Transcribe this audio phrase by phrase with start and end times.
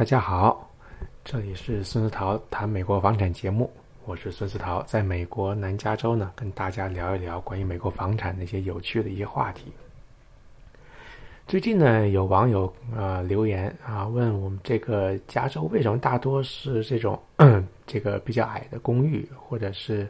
[0.00, 0.66] 大家好，
[1.22, 3.70] 这里是孙思桃谈美国房产节目，
[4.06, 9.70] 我是孙思桃，在美国南加州呢，跟大家聊一聊关于美国房产的一些有趣的一些话题。
[11.46, 17.20] 最近呢，有网友啊留言啊问我们，这个加州为什么大多是这种
[17.86, 20.08] 这个比较矮的公寓或者是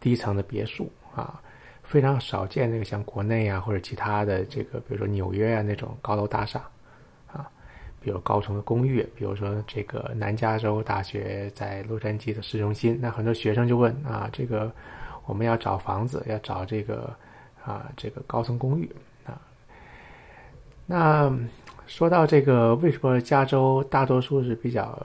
[0.00, 1.40] 低层的别墅啊，
[1.82, 6.62] 非常少见那个像国内啊或者其他的这个，比如说纽约啊那种高楼大厦。
[8.02, 14.72] 比如高层的公寓，比如说这个南加州大学在洛杉矶的市中心，那很多学生就问啊，这个
[15.26, 17.14] 我们要找房子，要找这个
[17.62, 18.90] 啊这个高层公寓
[19.26, 19.38] 啊。
[20.86, 21.30] 那
[21.86, 24.98] 说到这个，为什么加州大多数是比较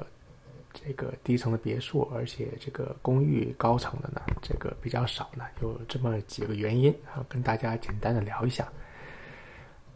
[0.74, 5.44] 这个低层的别墅，而且这个公寓高层的呢，这个比较少呢？
[5.62, 8.66] 有这么几个原因啊，跟大家简单的聊一下。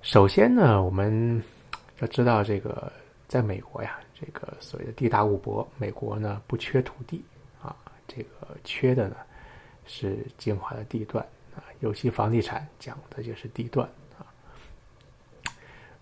[0.02, 1.42] 首先呢，我们。
[2.00, 2.92] 要知道这个，
[3.28, 7.24] 在美国呀，这个所谓的地大物博，美国呢不缺土地
[7.62, 7.76] 啊，
[8.08, 9.18] 这个缺的呢
[9.86, 11.24] 是精华的地段
[11.56, 14.26] 啊，尤其房地产讲的就是地段啊。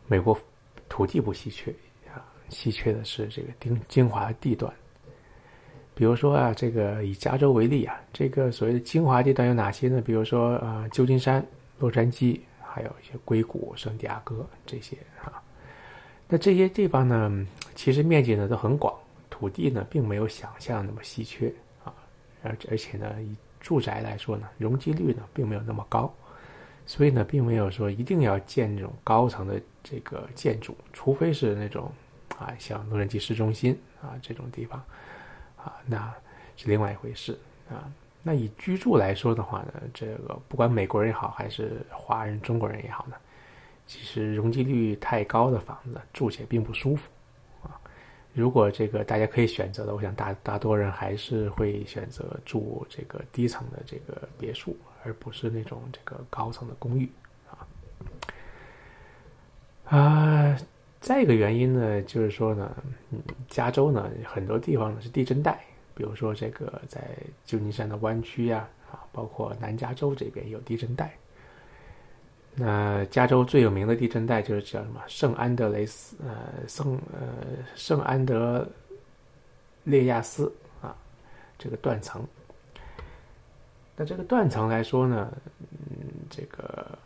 [0.07, 0.39] 美国
[0.87, 1.71] 土地不稀缺
[2.13, 4.71] 啊，稀缺的是这个精精华的地段。
[5.95, 9.99] 比如说啊，这个以加州为例啊，这个所谓的精华地段有哪些呢？
[9.99, 11.43] 比如说啊，旧金山、
[11.79, 15.41] 洛杉矶，还有一些硅谷、圣地亚哥这些啊。
[16.29, 18.93] 那这些地方呢，其实面积呢都很广，
[19.29, 21.53] 土地呢并没有想象那么稀缺
[21.85, 21.93] 啊，
[22.43, 26.13] 而而且呢，以住宅来说呢，容积率呢并没有那么高，
[26.85, 31.89] 所以呢，并没有说一定要建这种高层的这个建筑，除非是那种
[32.37, 34.83] 啊，像洛杉矶市中心啊这种地方
[35.55, 36.13] 啊，那
[36.57, 37.39] 是另外一回事
[37.69, 37.89] 啊。
[38.21, 43.15] 那以居住来说的话呢，这个不管美国人也好，还是华人、中国人也好呢。
[43.87, 47.09] 其实容积率太高的房子住起来并不舒服，
[47.63, 47.79] 啊，
[48.33, 54.75] 如果这个大家可以选择的，我想大大多人还是会选择住这个低层的这个别墅，
[55.05, 57.09] 而不是那种这个高层的公寓，
[57.49, 57.63] 啊，
[59.97, 60.57] 啊，
[60.99, 62.69] 再一个原因呢，就是说呢，
[63.47, 65.63] 加州呢很多地方呢是地震带，
[65.95, 67.07] 比如说这个在
[67.45, 71.17] 旧金山的湾区呀，啊，包括南加州这边有地震带。
[72.59, 77.27] 那加州最有名的地震带就是叫什么圣安德雷斯，呃，圣呃
[77.75, 78.67] 圣安德
[79.83, 80.51] 列亚斯
[80.81, 80.97] 啊，
[81.59, 82.25] 这个断层。
[83.95, 86.97] 那这个断层来说呢，嗯，这个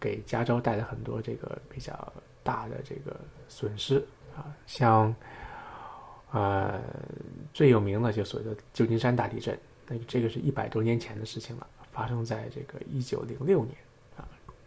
[0.00, 2.10] 给加州带来很多这个比较
[2.42, 4.02] 大的这个损失
[4.34, 5.14] 啊，像
[6.30, 6.80] 呃
[7.52, 13.76] 最有名的就所谓的旧金山大地震，那这个是一百多年前的事情了，发生在这个一九零六年。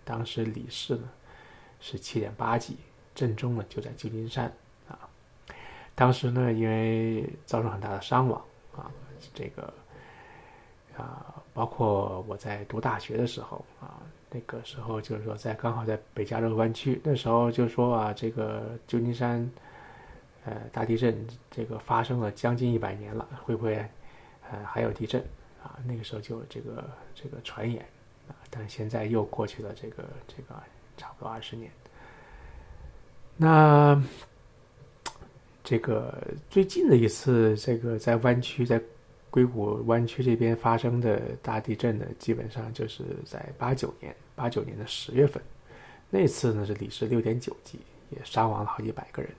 [0.05, 1.09] 当时里氏呢
[1.79, 2.77] 是七点八级，
[3.13, 4.51] 震中呢就在旧金山
[4.87, 4.97] 啊。
[5.95, 8.43] 当时呢，因为造成很大的伤亡
[8.75, 8.91] 啊，
[9.33, 9.73] 这个
[10.97, 19.49] 啊，包括我在读大学的时候啊，那个时候就是说在刚好在北加州湾区，那时候就说啊，这个旧金山
[20.45, 23.75] 呃大地震这个发生了将近一百年了，会不会
[24.49, 25.21] 呃还有地震
[25.61, 25.77] 啊？
[25.85, 27.85] 那个时候就这个这个传言。
[28.55, 30.61] 但现在又过去了这个这个
[30.95, 31.71] 差不多二十年。
[33.35, 33.99] 那
[35.63, 36.15] 这个
[36.51, 38.79] 最近的一次这个在湾区，在
[39.31, 45.41] 硅谷湾区这边发生的大地震呢，基本上就是在八九年，八九年的十月份。
[46.11, 47.79] 那次呢是里氏六点九级，
[48.11, 49.31] 也伤亡了好几百个人。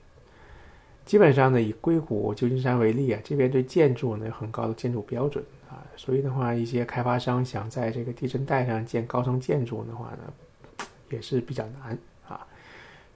[1.05, 5.45] 基本上呢，以硅谷、旧金山为例啊，这边对建筑呢有很高的建筑标准。
[5.69, 11.99] 啊，所以的话，一些开发商想在这个地震带上建高层建筑的话呢，也是比较难
[12.29, 12.47] 啊，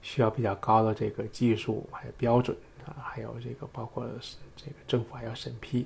[0.01, 2.55] 需要比较高的这个技术还有标准
[2.85, 4.05] 啊，还有这个包括
[4.55, 5.85] 这个政府还要审批。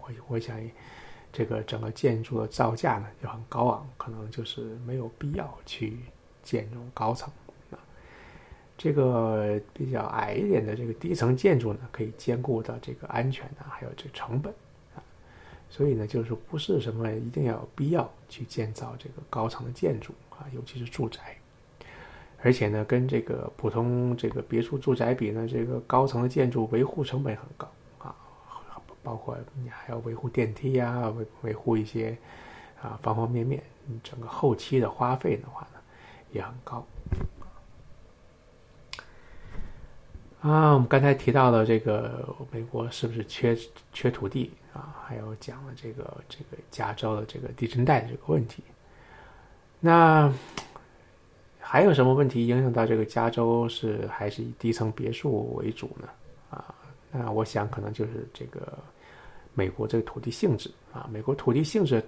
[0.00, 0.56] 我我想，
[1.32, 5.98] 这个整个建筑的造价呢就很高昂，可能就是没有必要去
[6.42, 7.32] 建这种高层。
[8.82, 14.52] 这个比较矮一点的这个低层建筑呢，可以兼顾到这个安全啊，还有这成本
[14.96, 14.98] 啊。
[15.70, 21.20] 所以呢，就是不是什么一定要有必要去建造这个高层的建筑啊，尤其是住宅。
[22.42, 28.12] 而且呢，跟这个普通这个别墅住宅比呢，这个高层的建筑维护成本很高啊，
[29.04, 32.18] 包括你还要维护电梯呀，维维护一些
[32.82, 33.62] 啊方方面面，
[34.02, 35.78] 整个后期的花费的话呢，
[36.32, 36.84] 也很高。
[40.42, 43.56] 啊，我们刚才提到了这个美国是不是缺
[43.92, 44.96] 缺土地啊？
[45.06, 48.60] 还有讲了这个这个加州的这个地震带的这个问题。
[49.78, 50.32] 那
[51.60, 56.08] 还有什么问题影响到这个加州是还是以低层别墅为主呢？
[56.50, 56.74] 啊，
[57.12, 58.76] 那我想可能就是这个
[59.54, 62.04] 美国这个土地性质啊，美国土地性质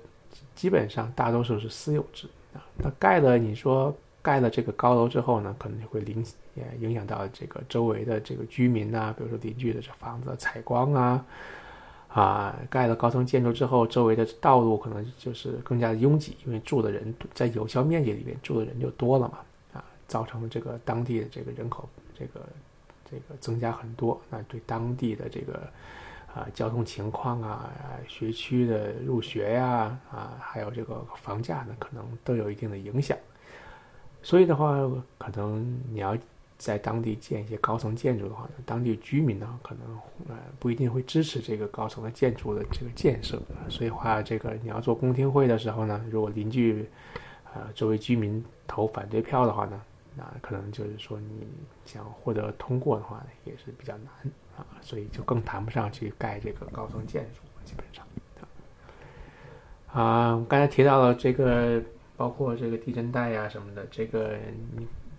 [0.57, 2.67] 基本上大多数是私有制啊。
[2.77, 6.25] 那盖了你说盖了这个高楼之后呢，可能就会影
[6.81, 11.27] 影响到这个周围的这个居民呐，比如说邻居的这房子采光啊。
[12.09, 19.39] 啊，盖了高层建筑之后，周围的道路可能就是更加的拥挤，因为住的人在有效面积里面住的人就多了嘛，
[19.73, 22.41] 啊，造成了这个当地的这个人口这个
[23.11, 25.55] 这个增加很多，那对当地的这个
[26.33, 27.69] 啊交通情况啊、
[28.07, 33.19] 学区的入学呀啊，还有这个房价呢，可能都有一定的影响。
[34.25, 34.73] 所以的话，
[35.17, 36.19] 可能你要。
[36.57, 39.99] 在当地建一些高层建筑的话呢，当地居民呢可能
[40.29, 46.89] 呃不一定会支持这个高层的建筑的这个建设，所以话这个你要做公听会的时候呢，如果邻居
[47.53, 49.79] 呃周围居民投反对票的话呢，
[50.17, 51.47] 那可能就是说你
[51.85, 54.07] 想获得通过的话呢也是比较难
[54.57, 58.07] 啊，所以就更谈不上去盖这个高层建筑，基本上
[59.93, 61.83] 啊，刚才提到了这个
[62.17, 64.39] 包括这个地震带呀什么的，这个。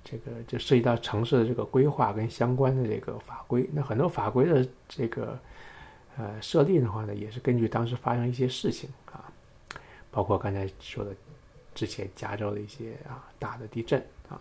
[0.08, 3.68] 这个就涉及到城市的这个规划跟相关的这个法规。
[3.74, 5.36] 那很多法规的这个
[6.16, 9.26] 呃设立的话呢，也是根据当时发生一些事情啊，
[10.12, 11.12] 包括刚才说的
[11.74, 14.00] 之前加州的一些啊大的地震
[14.30, 14.40] 啊，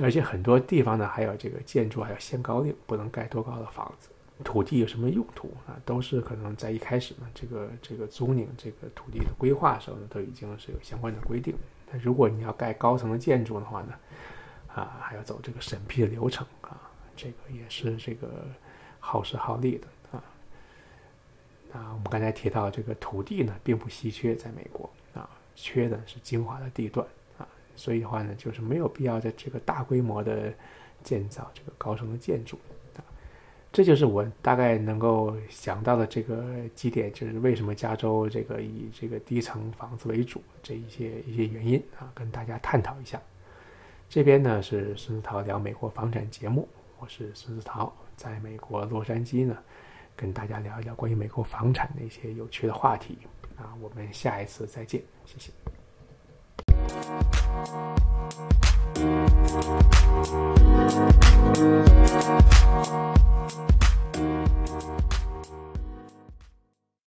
[0.00, 4.08] 而且很多地方呢还有这个建筑还有限高令，不能盖多高的房子，
[4.44, 11.54] 土地有什么用途啊，都是可能在一开始呢这个这个租赁这个土地的规划时候呢，都已经是有相关的规定。
[11.90, 13.94] 那如果你要盖高层的建筑的话呢，
[14.74, 16.78] 啊，还要走这个审批的流程啊，
[17.16, 18.44] 这个也是这个
[19.00, 19.86] 耗时耗力的
[20.18, 20.22] 啊。
[21.72, 27.06] 那我们刚才提到这个土地呢，并不稀缺，在美国啊，缺的是精华的地段
[27.38, 30.52] 啊，所以的话呢，就是没有必要在这个大规模的
[31.02, 32.58] 建造这个高层的建筑。
[33.76, 36.42] 这就是我大概能够想到的这个
[36.74, 43.20] 几点就是为什么加州这个以这个低层房子为主这一些一些原因啊跟大家探讨一下。
[44.08, 46.66] 这边呢是孙思桃聊美国房产节目
[46.98, 49.58] 我是孙思桃在美国洛杉矶呢
[50.16, 53.18] 跟大家聊一聊关于美国房产的一些有趣的话题。
[53.56, 55.52] 啊我们下一次再见谢谢。